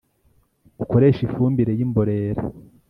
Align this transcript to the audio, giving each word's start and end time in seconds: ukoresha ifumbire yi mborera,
ukoresha 0.83 1.19
ifumbire 1.27 1.71
yi 1.77 1.85
mborera, 1.89 2.41